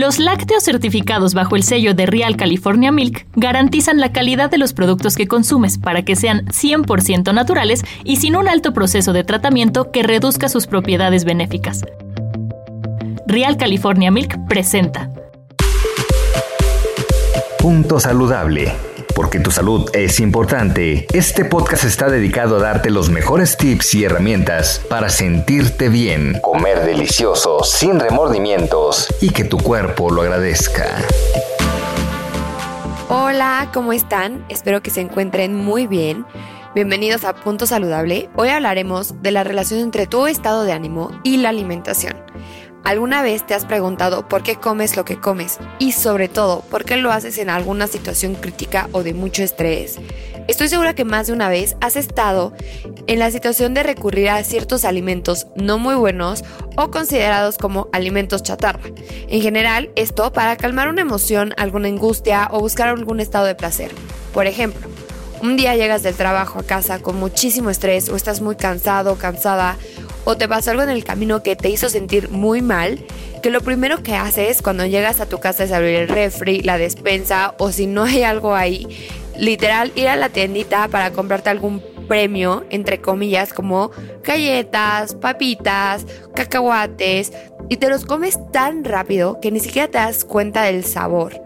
[0.00, 4.72] Los lácteos certificados bajo el sello de Real California Milk garantizan la calidad de los
[4.72, 9.90] productos que consumes para que sean 100% naturales y sin un alto proceso de tratamiento
[9.90, 11.84] que reduzca sus propiedades benéficas.
[13.26, 15.12] Real California Milk presenta
[17.58, 18.72] Punto Saludable.
[19.20, 24.04] Porque tu salud es importante, este podcast está dedicado a darte los mejores tips y
[24.04, 30.86] herramientas para sentirte bien, comer delicioso, sin remordimientos y que tu cuerpo lo agradezca.
[33.10, 34.42] Hola, ¿cómo están?
[34.48, 36.24] Espero que se encuentren muy bien.
[36.74, 38.30] Bienvenidos a Punto Saludable.
[38.36, 42.16] Hoy hablaremos de la relación entre tu estado de ánimo y la alimentación.
[42.84, 45.58] ¿Alguna vez te has preguntado por qué comes lo que comes?
[45.78, 49.98] Y sobre todo, ¿por qué lo haces en alguna situación crítica o de mucho estrés?
[50.48, 52.52] Estoy segura que más de una vez has estado
[53.06, 56.42] en la situación de recurrir a ciertos alimentos no muy buenos
[56.76, 58.90] o considerados como alimentos chatarra.
[59.28, 63.92] En general, esto para calmar una emoción, alguna angustia o buscar algún estado de placer.
[64.32, 64.88] Por ejemplo,
[65.42, 69.16] un día llegas del trabajo a casa con muchísimo estrés o estás muy cansado o
[69.16, 69.76] cansada
[70.24, 73.04] o te pasó algo en el camino que te hizo sentir muy mal,
[73.42, 76.78] que lo primero que haces cuando llegas a tu casa es abrir el refri, la
[76.78, 78.86] despensa o si no hay algo ahí,
[79.36, 83.92] literal ir a la tiendita para comprarte algún premio, entre comillas, como
[84.24, 86.04] galletas, papitas,
[86.34, 87.32] cacahuates,
[87.68, 91.40] y te los comes tan rápido que ni siquiera te das cuenta del sabor,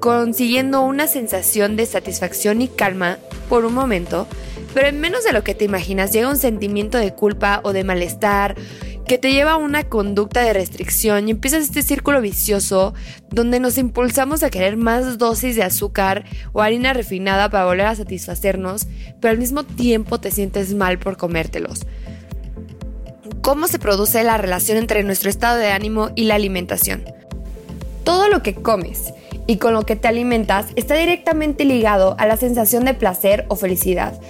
[0.00, 4.28] consiguiendo una sensación de satisfacción y calma por un momento,
[4.74, 7.84] pero en menos de lo que te imaginas llega un sentimiento de culpa o de
[7.84, 8.56] malestar
[9.06, 12.94] que te lleva a una conducta de restricción y empiezas este círculo vicioso
[13.30, 17.96] donde nos impulsamos a querer más dosis de azúcar o harina refinada para volver a
[17.96, 18.86] satisfacernos,
[19.20, 21.80] pero al mismo tiempo te sientes mal por comértelos.
[23.42, 27.04] ¿Cómo se produce la relación entre nuestro estado de ánimo y la alimentación?
[28.04, 29.12] Todo lo que comes
[29.48, 33.56] y con lo que te alimentas está directamente ligado a la sensación de placer o
[33.56, 34.20] felicidad.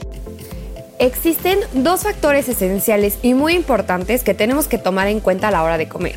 [1.02, 5.64] Existen dos factores esenciales y muy importantes que tenemos que tomar en cuenta a la
[5.64, 6.14] hora de comer.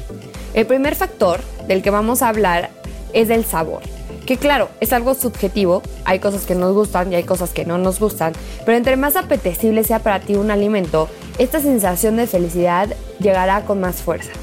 [0.54, 2.70] El primer factor del que vamos a hablar
[3.12, 3.82] es el sabor.
[4.28, 7.80] Que claro, es algo subjetivo, hay cosas que nos gustan y hay cosas que no
[7.80, 11.10] nos gustan, pero entre más apetecible sea para ti un alimento,
[11.40, 14.34] esta sensación de felicidad llegará con más fuerza.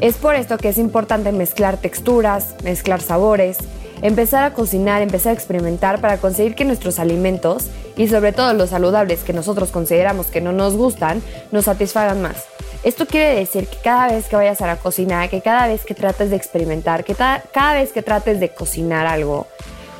[0.00, 3.58] Es por esto que es importante mezclar texturas, mezclar sabores,
[4.02, 8.70] empezar a cocinar, empezar a experimentar para conseguir que nuestros alimentos y sobre todo los
[8.70, 11.22] saludables que nosotros consideramos que no nos gustan,
[11.52, 12.46] nos satisfagan más.
[12.82, 15.94] Esto quiere decir que cada vez que vayas a la cocina, que cada vez que
[15.94, 19.46] trates de experimentar, que cada vez que trates de cocinar algo,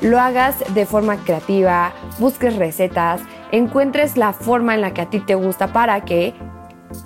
[0.00, 3.20] lo hagas de forma creativa, busques recetas,
[3.52, 6.32] encuentres la forma en la que a ti te gusta para que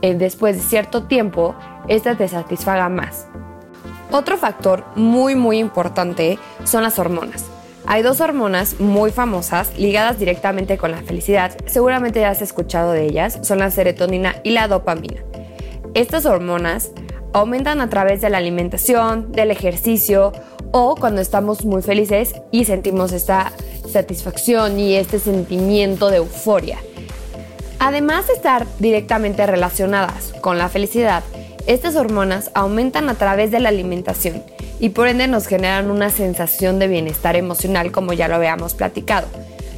[0.00, 1.56] eh, después de cierto tiempo,
[1.88, 3.26] esta te satisfaga más.
[4.17, 7.47] Otro factor muy muy importante son las hormonas.
[7.85, 11.51] Hay dos hormonas muy famosas ligadas directamente con la felicidad.
[11.67, 13.41] Seguramente ya has escuchado de ellas.
[13.43, 15.21] Son la serotonina y la dopamina.
[15.95, 16.93] Estas hormonas
[17.33, 20.33] aumentan a través de la alimentación, del ejercicio
[20.71, 23.51] o cuando estamos muy felices y sentimos esta
[23.91, 26.79] satisfacción y este sentimiento de euforia.
[27.81, 31.25] Además de estar directamente relacionadas con la felicidad,
[31.67, 34.43] estas hormonas aumentan a través de la alimentación
[34.81, 39.27] y por ende nos generan una sensación de bienestar emocional como ya lo habíamos platicado.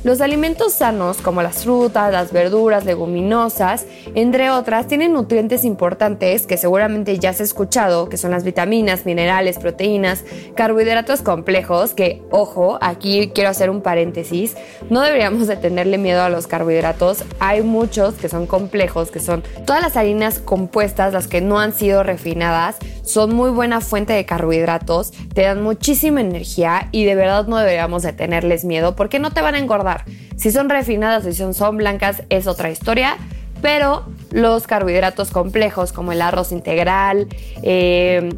[0.07, 6.57] Los alimentos sanos, como las frutas, las verduras, leguminosas, entre otras, tienen nutrientes importantes que
[6.57, 10.23] seguramente ya has escuchado, que son las vitaminas, minerales, proteínas,
[10.55, 14.57] carbohidratos complejos, que, ojo, aquí quiero hacer un paréntesis,
[14.91, 19.43] no deberíamos de tenerle miedo a los carbohidratos, hay muchos que son complejos, que son
[19.65, 24.25] todas las harinas compuestas, las que no han sido refinadas, son muy buena fuente de
[24.25, 29.33] carbohidratos, te dan muchísima energía y de verdad no deberíamos de tenerles miedo porque no
[29.33, 29.96] te van a engordar
[30.37, 33.17] si son refinadas o si son, blancas es otra historia,
[33.63, 37.29] pero los carbohidratos complejos como el arroz integral,
[37.63, 38.29] eh,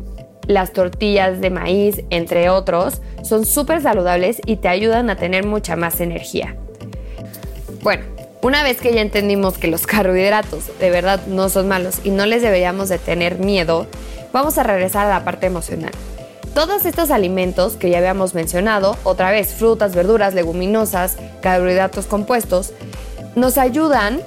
[0.46, 5.76] las tortillas de maíz, entre otros, son súper saludables y te ayudan a tener mucha
[5.76, 6.56] más energía.
[7.82, 8.04] Bueno,
[8.40, 12.24] una vez que ya entendimos que los carbohidratos de verdad no son malos y no
[12.24, 13.86] les deberíamos de tener miedo,
[14.32, 15.92] vamos a regresar a la parte emocional.
[16.54, 22.72] Todos estos alimentos que ya habíamos mencionado, otra vez frutas, verduras, leguminosas, carbohidratos compuestos,
[23.36, 24.20] nos ayudan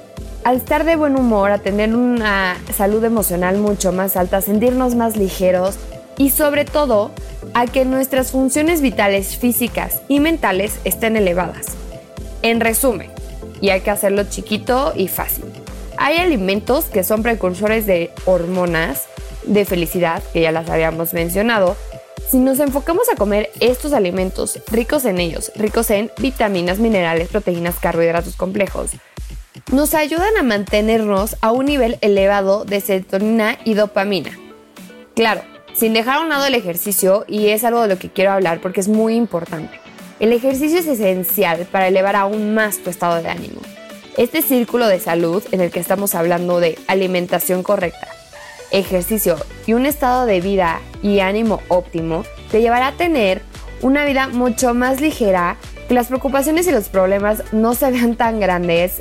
[0.44, 4.94] al estar de buen humor, a tener una salud emocional mucho más alta, a sentirnos
[4.94, 5.76] más ligeros
[6.16, 7.10] y sobre todo
[7.54, 11.66] a que nuestras funciones vitales físicas y mentales estén elevadas.
[12.42, 13.10] En resumen,
[13.60, 15.44] y hay que hacerlo chiquito y fácil.
[15.96, 19.04] Hay alimentos que son precursores de hormonas
[19.44, 21.76] de felicidad, que ya las habíamos mencionado,
[22.30, 27.76] si nos enfocamos a comer estos alimentos ricos en ellos, ricos en vitaminas, minerales, proteínas,
[27.78, 28.92] carbohidratos complejos,
[29.70, 34.38] nos ayudan a mantenernos a un nivel elevado de serotonina y dopamina.
[35.14, 35.42] Claro,
[35.74, 38.60] sin dejar a un lado el ejercicio, y es algo de lo que quiero hablar
[38.60, 39.78] porque es muy importante.
[40.20, 43.60] El ejercicio es esencial para elevar aún más tu estado de ánimo.
[44.16, 48.08] Este círculo de salud en el que estamos hablando de alimentación correcta,
[48.72, 49.36] ejercicio
[49.66, 53.42] y un estado de vida y ánimo óptimo te llevará a tener
[53.80, 55.56] una vida mucho más ligera,
[55.88, 59.00] que las preocupaciones y los problemas no se vean tan grandes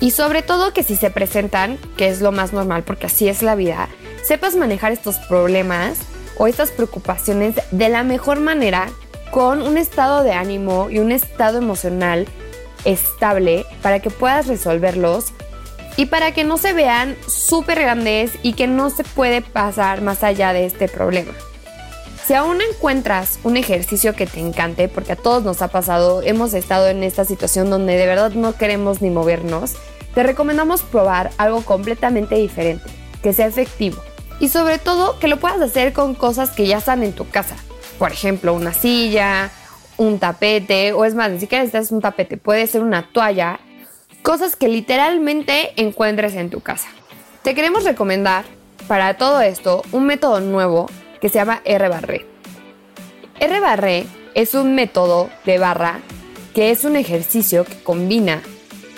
[0.00, 3.42] y sobre todo que si se presentan, que es lo más normal porque así es
[3.42, 3.88] la vida,
[4.22, 5.98] sepas manejar estos problemas
[6.36, 8.88] o estas preocupaciones de la mejor manera
[9.30, 12.26] con un estado de ánimo y un estado emocional
[12.84, 15.32] estable para que puedas resolverlos
[15.98, 20.22] y para que no se vean súper grandes y que no se puede pasar más
[20.22, 21.32] allá de este problema.
[22.24, 26.54] Si aún encuentras un ejercicio que te encante, porque a todos nos ha pasado, hemos
[26.54, 29.74] estado en esta situación donde de verdad no queremos ni movernos,
[30.14, 32.88] te recomendamos probar algo completamente diferente,
[33.20, 34.00] que sea efectivo
[34.38, 37.56] y sobre todo que lo puedas hacer con cosas que ya están en tu casa.
[37.98, 39.50] Por ejemplo, una silla,
[39.96, 43.58] un tapete, o es más, ni siquiera necesitas un tapete, puede ser una toalla
[44.22, 46.88] cosas que literalmente encuentres en tu casa.
[47.42, 48.44] Te queremos recomendar
[48.86, 52.26] para todo esto un método nuevo que se llama R-Barré.
[53.40, 56.00] R-Barré es un método de barra
[56.54, 58.42] que es un ejercicio que combina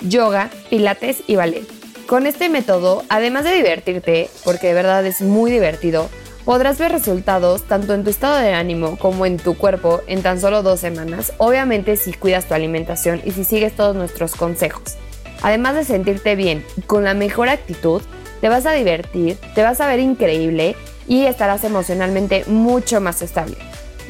[0.01, 1.65] yoga, pilates y ballet.
[2.07, 6.09] Con este método, además de divertirte, porque de verdad es muy divertido,
[6.43, 10.41] podrás ver resultados tanto en tu estado de ánimo como en tu cuerpo en tan
[10.41, 14.97] solo dos semanas, obviamente si cuidas tu alimentación y si sigues todos nuestros consejos.
[15.41, 18.01] Además de sentirte bien con la mejor actitud,
[18.41, 20.75] te vas a divertir, te vas a ver increíble
[21.07, 23.57] y estarás emocionalmente mucho más estable.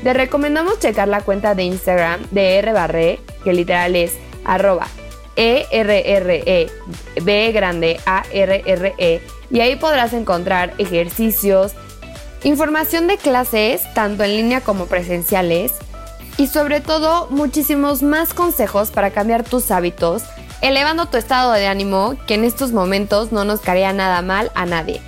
[0.03, 4.13] Te recomendamos checar la cuenta de Instagram de R Barré, que literal es
[4.45, 4.87] arroba
[5.35, 6.69] E R E
[7.21, 7.99] B grande
[8.33, 11.73] E y ahí podrás encontrar ejercicios,
[12.43, 15.73] información de clases tanto en línea como presenciales
[16.37, 20.23] y sobre todo muchísimos más consejos para cambiar tus hábitos
[20.61, 24.65] elevando tu estado de ánimo, que en estos momentos no nos caería nada mal a
[24.65, 25.01] nadie.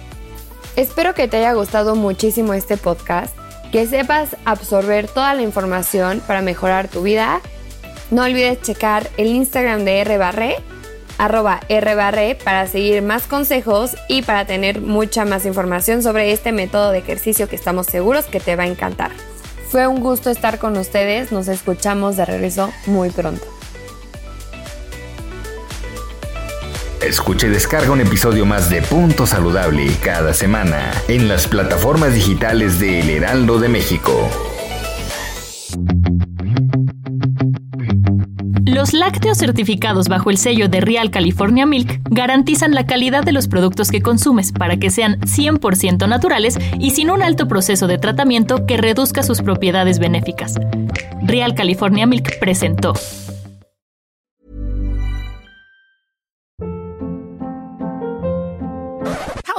[0.75, 3.35] Espero que te haya gustado muchísimo este podcast,
[3.71, 7.41] que sepas absorber toda la información para mejorar tu vida.
[8.09, 10.57] No olvides checar el Instagram de rbarre,
[11.19, 16.91] arroba rbarre, para seguir más consejos y para tener mucha más información sobre este método
[16.91, 19.11] de ejercicio que estamos seguros que te va a encantar.
[19.69, 23.45] Fue un gusto estar con ustedes, nos escuchamos de regreso muy pronto.
[27.05, 32.79] Escucha y descarga un episodio más de Punto Saludable cada semana en las plataformas digitales
[32.79, 34.29] de El Heraldo de México.
[38.65, 43.49] Los lácteos certificados bajo el sello de Real California Milk garantizan la calidad de los
[43.49, 48.65] productos que consumes para que sean 100% naturales y sin un alto proceso de tratamiento
[48.65, 50.55] que reduzca sus propiedades benéficas.
[51.21, 52.93] Real California Milk presentó.